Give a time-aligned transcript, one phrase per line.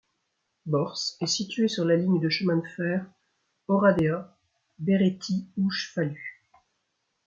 [0.65, 3.05] Borș est située sur la ligne de chemin de fer
[3.67, 6.17] Oradea-Berettyóújfalu.